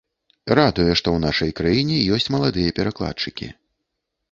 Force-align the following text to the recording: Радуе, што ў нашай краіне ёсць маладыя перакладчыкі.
Радуе, 0.59 0.93
што 0.99 1.07
ў 1.15 1.19
нашай 1.25 1.51
краіне 1.61 2.01
ёсць 2.19 2.33
маладыя 2.39 2.75
перакладчыкі. 2.83 3.53